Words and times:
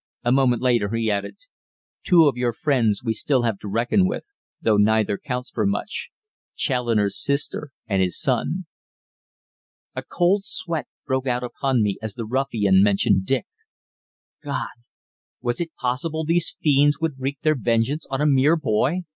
A 0.23 0.31
moment 0.31 0.63
later 0.63 0.89
he 0.95 1.11
added: 1.11 1.35
"Two 2.03 2.23
of 2.27 2.35
your 2.35 2.53
friends 2.53 3.03
we 3.03 3.13
still 3.13 3.43
have 3.43 3.59
to 3.59 3.67
reckon 3.67 4.07
with, 4.07 4.33
though 4.59 4.77
neither 4.77 5.15
counts 5.19 5.51
for 5.51 5.63
much: 5.63 6.09
Challoner's 6.55 7.23
sister, 7.23 7.69
and 7.85 8.01
his 8.01 8.19
son." 8.19 8.65
A 9.95 10.01
cold 10.01 10.41
sweat 10.43 10.87
broke 11.05 11.27
out 11.27 11.43
upon 11.43 11.83
me 11.83 11.99
as 12.01 12.15
the 12.15 12.25
ruffian 12.25 12.81
mentioned 12.81 13.27
Dick. 13.27 13.45
God! 14.43 14.73
Was 15.39 15.61
it 15.61 15.75
possible 15.79 16.25
these 16.25 16.57
fiends 16.59 16.99
would 16.99 17.19
wreak 17.19 17.37
their 17.43 17.53
vengeance 17.53 18.07
on 18.09 18.21
a 18.21 18.25
mere 18.25 18.55
boy? 18.57 19.01